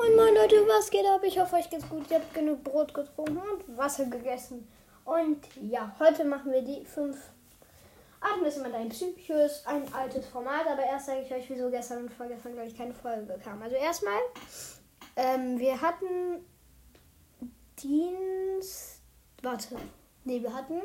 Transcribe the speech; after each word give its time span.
Moin 0.00 0.16
moin 0.16 0.34
Leute, 0.34 0.66
was 0.66 0.90
geht 0.90 1.04
ab? 1.04 1.20
Ich 1.24 1.38
hoffe 1.38 1.56
euch 1.56 1.68
geht's 1.68 1.86
gut. 1.86 2.10
Ihr 2.10 2.16
habt 2.16 2.32
genug 2.32 2.64
Brot 2.64 2.94
getrunken 2.94 3.36
und 3.36 3.76
Wasser 3.76 4.06
gegessen. 4.06 4.66
Und 5.04 5.44
ja, 5.60 5.94
heute 5.98 6.24
machen 6.24 6.50
wir 6.52 6.62
die 6.62 6.86
5 6.86 7.14
Atmen 8.22 8.46
ist 8.46 8.56
immer 8.56 8.70
dein 8.70 8.88
Psychos, 8.88 9.62
ein 9.66 9.92
altes 9.92 10.24
Format, 10.24 10.66
aber 10.66 10.84
erst 10.84 11.04
sage 11.04 11.20
ich 11.20 11.30
euch, 11.34 11.50
wieso 11.50 11.68
gestern 11.68 12.04
und 12.04 12.14
vorgestern, 12.14 12.54
glaube 12.54 12.68
ich, 12.68 12.78
keine 12.78 12.94
Folge 12.94 13.38
kam. 13.44 13.60
Also 13.60 13.76
erstmal, 13.76 14.18
ähm, 15.16 15.58
wir 15.58 15.78
hatten 15.78 16.46
Dienst. 17.82 19.02
Warte. 19.42 19.76
Nee, 20.24 20.40
wir 20.40 20.54
hatten. 20.54 20.80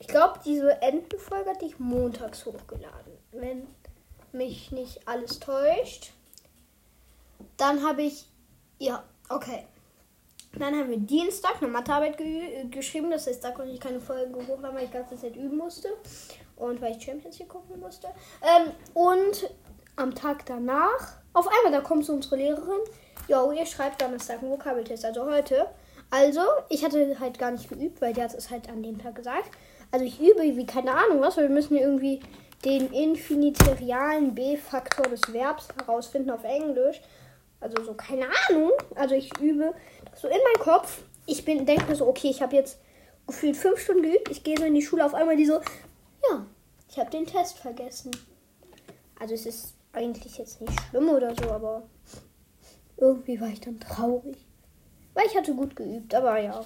Ich 0.00 0.08
glaube, 0.08 0.40
diese 0.44 0.82
Entenfolge 0.82 1.50
hatte 1.50 1.66
ich 1.66 1.78
montags 1.78 2.44
hochgeladen. 2.46 3.12
Wenn 3.30 3.68
mich 4.32 4.72
nicht 4.72 5.06
alles 5.06 5.38
täuscht. 5.38 6.14
Dann 7.60 7.84
habe 7.86 8.02
ich. 8.02 8.26
Ja, 8.78 9.04
okay. 9.28 9.66
Dann 10.58 10.74
haben 10.74 10.90
wir 10.90 10.98
Dienstag 10.98 11.56
eine 11.60 11.70
Mathearbeit 11.70 12.16
ge 12.16 12.66
geschrieben. 12.70 13.10
Das 13.10 13.26
heißt, 13.26 13.44
da 13.44 13.50
konnte 13.52 13.72
ich 13.72 13.80
keine 13.80 14.00
Folgen 14.00 14.34
hochladen, 14.34 14.74
weil 14.74 14.84
ich 14.84 14.90
die 14.90 14.96
ganze 14.96 15.16
Zeit 15.16 15.36
üben 15.36 15.58
musste. 15.58 15.88
Und 16.56 16.80
weil 16.80 16.96
ich 16.96 17.02
Champions 17.02 17.36
hier 17.36 17.46
gucken 17.46 17.78
musste. 17.78 18.08
Ähm, 18.42 18.72
und 18.94 19.50
am 19.96 20.14
Tag 20.14 20.46
danach, 20.46 21.18
auf 21.32 21.46
einmal, 21.46 21.72
da 21.72 21.86
kommt 21.86 22.04
so 22.04 22.14
unsere 22.14 22.36
Lehrerin. 22.36 22.80
Jo, 23.28 23.52
ihr 23.52 23.66
schreibt 23.66 24.02
Donnerstag 24.02 24.40
einen 24.42 24.50
Vokabeltest, 24.50 25.04
also 25.04 25.24
heute. 25.26 25.68
Also, 26.10 26.40
ich 26.68 26.84
hatte 26.84 27.20
halt 27.20 27.38
gar 27.38 27.52
nicht 27.52 27.68
geübt, 27.68 28.00
weil 28.00 28.12
die 28.12 28.22
hat 28.22 28.34
es 28.34 28.50
halt 28.50 28.68
an 28.68 28.82
dem 28.82 28.98
Tag 28.98 29.14
gesagt. 29.14 29.50
Also 29.92 30.04
ich 30.04 30.20
übe 30.20 30.42
wie 30.42 30.66
keine 30.66 30.92
Ahnung 30.92 31.20
was, 31.20 31.36
weil 31.36 31.48
wir 31.48 31.54
müssen 31.54 31.76
irgendwie 31.76 32.20
den 32.64 32.92
infiniterialen 32.92 34.34
B-Faktor 34.34 35.06
des 35.06 35.32
Verbs 35.32 35.68
herausfinden 35.76 36.30
auf 36.30 36.44
Englisch. 36.44 37.00
Also 37.60 37.82
so 37.84 37.94
keine 37.94 38.26
Ahnung. 38.48 38.72
Also 38.94 39.14
ich 39.14 39.30
übe 39.38 39.74
so 40.14 40.28
in 40.28 40.34
meinem 40.34 40.62
Kopf. 40.62 41.02
Ich 41.26 41.44
bin 41.44 41.66
denke 41.66 41.86
mir 41.86 41.96
so, 41.96 42.06
okay, 42.06 42.28
ich 42.30 42.42
habe 42.42 42.56
jetzt 42.56 42.78
gefühlt 43.26 43.56
fünf 43.56 43.80
Stunden 43.80 44.02
geübt. 44.02 44.30
Ich 44.30 44.42
gehe 44.42 44.58
so 44.58 44.64
in 44.64 44.74
die 44.74 44.82
Schule 44.82 45.04
auf 45.04 45.14
einmal 45.14 45.36
die 45.36 45.46
so, 45.46 45.60
ja, 46.28 46.46
ich 46.88 46.98
habe 46.98 47.10
den 47.10 47.26
Test 47.26 47.58
vergessen. 47.58 48.10
Also 49.18 49.34
es 49.34 49.46
ist 49.46 49.74
eigentlich 49.92 50.38
jetzt 50.38 50.60
nicht 50.60 50.80
schlimm 50.88 51.08
oder 51.08 51.34
so, 51.36 51.50
aber 51.50 51.82
irgendwie 52.96 53.40
war 53.40 53.48
ich 53.48 53.60
dann 53.60 53.78
traurig. 53.78 54.38
Weil 55.14 55.26
ich 55.26 55.36
hatte 55.36 55.54
gut 55.54 55.76
geübt, 55.76 56.14
aber 56.14 56.38
ja, 56.38 56.64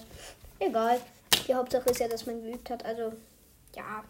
egal. 0.58 1.00
Die 1.46 1.54
Hauptsache 1.54 1.90
ist 1.90 2.00
ja, 2.00 2.08
dass 2.08 2.26
man 2.26 2.42
geübt 2.42 2.70
hat. 2.70 2.84
Also, 2.84 3.12
ja. 3.74 4.04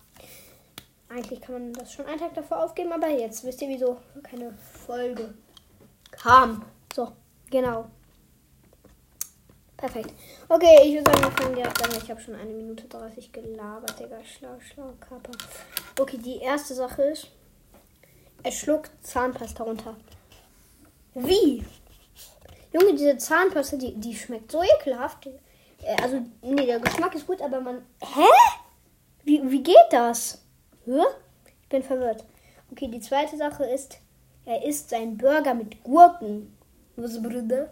Eigentlich 1.08 1.40
kann 1.40 1.54
man 1.54 1.72
das 1.74 1.92
schon 1.92 2.06
einen 2.06 2.18
Tag 2.18 2.34
davor 2.34 2.64
aufgeben, 2.64 2.92
aber 2.92 3.08
jetzt 3.08 3.44
wisst 3.44 3.62
ihr, 3.62 3.68
wieso 3.68 3.98
keine 4.22 4.52
Folge 4.86 5.34
kam. 6.16 6.64
So, 6.94 7.12
genau. 7.50 7.86
Perfekt. 9.76 10.14
Okay, 10.48 10.78
ich 10.84 10.94
würde 10.94 11.10
sagen, 11.10 11.22
wir 11.24 11.30
fangen 11.32 11.54
direkt 11.56 11.82
an. 11.82 12.02
Ich 12.02 12.10
habe 12.10 12.20
schon 12.20 12.34
eine 12.34 12.52
Minute 12.52 12.84
30 12.84 13.32
gelabert, 13.32 13.98
Digga. 13.98 14.18
Schlau, 14.24 14.58
schlau, 14.60 14.94
Kappa. 15.00 15.32
Okay, 15.98 16.18
die 16.18 16.38
erste 16.38 16.74
Sache 16.74 17.02
ist, 17.02 17.28
er 18.42 18.52
schluckt 18.52 18.90
Zahnpasta 19.02 19.64
runter. 19.64 19.96
Wie? 21.14 21.64
Junge, 22.72 22.94
diese 22.94 23.18
Zahnpasta, 23.18 23.76
die, 23.76 23.94
die 23.94 24.14
schmeckt 24.14 24.50
so 24.50 24.62
ekelhaft. 24.62 25.26
Äh, 25.26 26.02
also, 26.02 26.22
nee, 26.42 26.66
der 26.66 26.80
Geschmack 26.80 27.14
ist 27.14 27.26
gut, 27.26 27.42
aber 27.42 27.60
man. 27.60 27.84
Hä? 28.00 28.28
Wie, 29.24 29.40
wie 29.50 29.62
geht 29.62 29.76
das? 29.90 30.42
Hä? 30.84 31.02
Ich 31.62 31.68
bin 31.68 31.82
verwirrt. 31.82 32.24
Okay, 32.70 32.88
die 32.88 33.00
zweite 33.00 33.36
Sache 33.36 33.64
ist, 33.64 33.98
er 34.46 34.64
isst 34.64 34.90
seinen 34.90 35.16
Burger 35.16 35.54
mit 35.54 35.82
Gurken. 35.82 36.54
Was, 36.96 37.20
Bruder? 37.20 37.70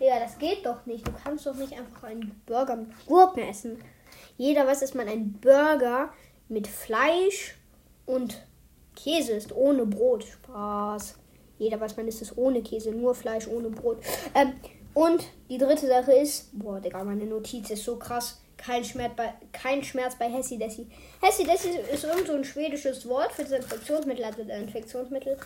Digga, 0.00 0.20
das 0.20 0.38
geht 0.38 0.64
doch 0.64 0.86
nicht. 0.86 1.06
Du 1.06 1.12
kannst 1.22 1.46
doch 1.46 1.54
nicht 1.54 1.72
einfach 1.72 2.04
einen 2.04 2.40
Burger 2.46 2.76
mit 2.76 3.06
Gurken 3.06 3.42
essen. 3.42 3.78
Jeder 4.36 4.66
weiß, 4.66 4.80
dass 4.80 4.94
man 4.94 5.08
einen 5.08 5.32
Burger 5.34 6.12
mit 6.48 6.66
Fleisch 6.66 7.56
und 8.06 8.42
Käse 8.96 9.32
isst, 9.32 9.54
ohne 9.54 9.86
Brot. 9.86 10.24
Spaß. 10.24 11.16
Jeder 11.58 11.80
weiß, 11.80 11.96
man 11.96 12.08
isst 12.08 12.22
es 12.22 12.36
ohne 12.36 12.62
Käse, 12.62 12.90
nur 12.90 13.14
Fleisch, 13.14 13.46
ohne 13.46 13.70
Brot. 13.70 13.98
Ähm, 14.34 14.54
und 14.94 15.24
die 15.48 15.58
dritte 15.58 15.86
Sache 15.86 16.12
ist, 16.12 16.50
boah, 16.58 16.80
Digga, 16.80 17.02
meine 17.04 17.24
Notiz 17.24 17.70
ist 17.70 17.84
so 17.84 17.96
krass. 17.96 18.40
Kein 18.56 18.84
Schmerz 18.84 19.12
bei, 19.16 19.34
kein 19.52 19.82
Schmerz 19.82 20.16
bei 20.16 20.28
Hessi 20.28 20.58
Dessi. 20.58 20.86
Hessi 21.20 21.44
Dessi 21.44 21.70
ist 21.92 22.04
irgend 22.04 22.26
so 22.26 22.34
ein 22.34 22.44
schwedisches 22.44 23.06
Wort 23.08 23.32
für 23.32 23.42
Desinfektionsmittel, 23.42 24.24
also 24.24 24.42
Infektionsmittel. 24.42 25.36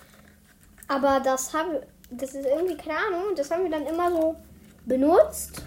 Aber 0.89 1.21
das 1.21 1.53
haben 1.55 1.77
das 2.11 2.35
ist 2.35 2.47
irgendwie, 2.47 2.77
keine 2.77 2.99
Ahnung, 2.99 3.35
das 3.37 3.51
haben 3.51 3.65
wir 3.65 3.71
dann 3.71 3.87
immer 3.87 4.11
so 4.11 4.37
benutzt 4.87 5.63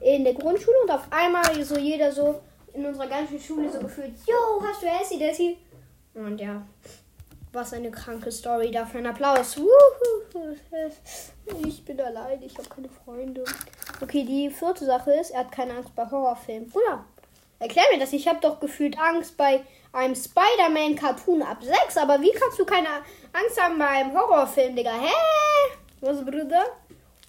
in 0.00 0.24
der 0.24 0.34
Grundschule 0.34 0.76
und 0.82 0.90
auf 0.90 1.06
einmal 1.10 1.62
so 1.62 1.76
jeder 1.76 2.10
so 2.10 2.40
in 2.72 2.84
unserer 2.86 3.06
ganzen 3.06 3.38
Schule 3.38 3.70
so 3.70 3.78
gefühlt, 3.78 4.14
yo, 4.26 4.62
hast 4.62 4.82
du 4.82 4.86
Hessi 4.86 5.18
Dessi? 5.18 5.58
Und 6.14 6.40
ja, 6.40 6.62
was 7.52 7.72
eine 7.72 7.90
kranke 7.90 8.30
Story. 8.32 8.70
Dafür 8.70 9.00
ein 9.00 9.06
Applaus. 9.06 9.56
Ich 11.64 11.84
bin 11.84 12.00
allein, 12.00 12.42
ich 12.42 12.56
habe 12.56 12.68
keine 12.68 12.88
Freunde. 12.88 13.44
Okay, 14.00 14.24
die 14.24 14.50
vierte 14.50 14.84
Sache 14.84 15.12
ist, 15.12 15.30
er 15.30 15.40
hat 15.40 15.52
keine 15.52 15.74
Angst 15.74 15.94
bei 15.94 16.08
Horrorfilmen. 16.10 16.68
Bruder, 16.68 17.04
erklär 17.64 17.84
mir 17.92 17.98
das. 17.98 18.12
Ich 18.12 18.28
habe 18.28 18.40
doch 18.40 18.60
gefühlt 18.60 18.98
Angst 18.98 19.36
bei 19.36 19.62
einem 19.92 20.14
Spider-Man-Cartoon 20.14 21.42
ab 21.42 21.62
6. 21.62 21.96
Aber 21.96 22.20
wie 22.20 22.32
kannst 22.32 22.58
du 22.58 22.64
keine 22.64 22.88
Angst 23.32 23.60
haben 23.60 23.78
bei 23.78 23.86
einem 23.86 24.12
Horrorfilm, 24.12 24.76
Digga? 24.76 24.92
Hä? 24.92 25.12
Was, 26.00 26.24
Bruder? 26.24 26.64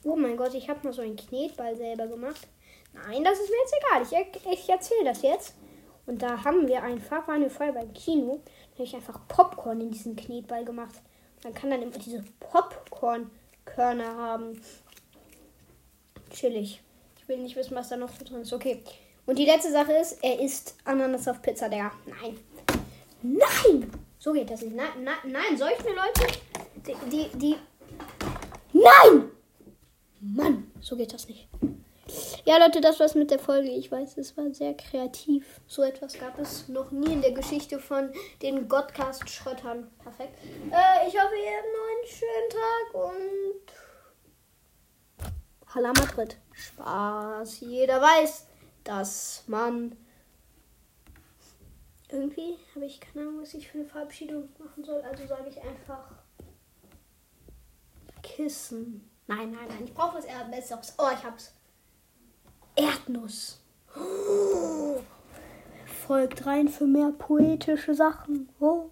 Oh 0.03 0.15
mein 0.15 0.37
Gott, 0.37 0.53
ich 0.53 0.69
habe 0.69 0.81
mal 0.83 0.93
so 0.93 1.01
einen 1.01 1.15
Knetball 1.15 1.75
selber 1.75 2.07
gemacht. 2.07 2.47
Nein, 2.93 3.23
das 3.23 3.39
ist 3.39 3.49
mir 3.49 3.57
jetzt 3.57 4.11
egal. 4.11 4.31
Ich, 4.43 4.59
ich 4.59 4.69
erzähle 4.69 5.05
das 5.05 5.21
jetzt. 5.21 5.55
Und 6.05 6.21
da 6.21 6.43
haben 6.43 6.67
wir 6.67 6.83
einfach, 6.83 7.27
wir 7.27 7.49
vorher 7.49 7.73
beim 7.73 7.91
Kino, 7.93 8.41
da 8.45 8.73
habe 8.75 8.83
ich 8.83 8.95
einfach 8.95 9.19
Popcorn 9.27 9.81
in 9.81 9.91
diesen 9.91 10.15
Knetball 10.15 10.63
gemacht. 10.63 10.95
Man 11.43 11.53
kann 11.53 11.71
dann 11.71 11.81
immer 11.81 11.97
diese 11.97 12.23
Popcorn-Körner 12.39 14.15
haben. 14.15 14.61
Chillig. 16.29 16.81
Ich 17.17 17.27
will 17.27 17.37
nicht 17.37 17.55
wissen, 17.55 17.75
was 17.75 17.89
da 17.89 17.97
noch 17.97 18.09
so 18.09 18.23
drin 18.23 18.41
ist. 18.41 18.53
Okay. 18.53 18.83
Und 19.25 19.39
die 19.39 19.45
letzte 19.45 19.71
Sache 19.71 19.93
ist, 19.93 20.23
er 20.23 20.39
isst 20.39 20.75
Ananas 20.83 21.27
auf 21.27 21.41
Pizza, 21.41 21.67
Digga. 21.67 21.91
Nein. 22.05 22.37
Nein! 23.21 23.91
So 24.19 24.33
geht 24.33 24.49
das 24.49 24.61
nicht. 24.61 24.75
Nein, 24.75 25.03
nein, 25.03 25.17
nein. 25.25 25.57
solche 25.57 25.83
Leute, 25.89 26.27
die, 26.85 26.95
die, 27.09 27.37
die. 27.37 27.55
Nein! 28.73 29.31
Mann, 30.19 30.71
so 30.81 30.95
geht 30.95 31.13
das 31.13 31.27
nicht. 31.27 31.47
Ja, 32.45 32.57
Leute, 32.57 32.81
das 32.81 32.99
war's 32.99 33.15
mit 33.15 33.31
der 33.31 33.39
Folge. 33.39 33.69
Ich 33.69 33.91
weiß, 33.91 34.17
es 34.17 34.37
war 34.37 34.53
sehr 34.53 34.75
kreativ. 34.75 35.59
So 35.65 35.81
etwas 35.81 36.13
gab 36.19 36.37
es 36.39 36.67
noch 36.67 36.91
nie 36.91 37.13
in 37.13 37.21
der 37.21 37.31
Geschichte 37.31 37.79
von 37.79 38.11
den 38.41 38.67
Godcast-Schröttern. 38.67 39.89
Perfekt. 40.03 40.37
Äh, 40.71 41.07
ich 41.07 41.15
hoffe, 41.15 41.35
ihr 41.35 41.51
habt 41.57 41.67
noch 41.73 41.87
einen 41.91 42.07
schönen 42.07 42.49
Tag 42.51 42.93
und. 42.93 43.65
Hala 45.73 45.93
Madrid. 45.93 46.37
Spaß. 46.53 47.61
Jeder 47.61 47.99
weiß, 48.01 48.45
dass 48.85 49.43
man. 49.47 49.97
Irgendwie 52.09 52.57
habe 52.73 52.85
ich 52.85 53.01
keine 53.01 53.27
Ahnung, 53.27 53.41
was 53.41 53.53
ich 53.53 53.67
für 53.67 53.79
eine 53.79 53.87
Verabschiedung 53.87 54.47
machen 54.57 54.83
soll. 54.85 55.01
Also 55.01 55.27
sage 55.27 55.49
ich 55.49 55.61
einfach. 55.61 56.11
Kissen. 58.23 59.09
Nein, 59.27 59.51
nein, 59.51 59.67
nein. 59.67 59.83
Ich 59.83 59.93
brauche 59.93 60.17
was 60.17 60.25
Besseres. 60.51 60.93
Oh, 60.97 61.09
ich 61.13 61.23
hab's. 61.23 61.53
Erdnuss. 62.75 63.59
Oh. 63.97 65.01
Folgt 66.07 66.45
rein 66.45 66.67
für 66.67 66.85
mehr 66.85 67.11
poetische 67.11 67.95
Sachen. 67.95 68.49
Oh. 68.59 68.91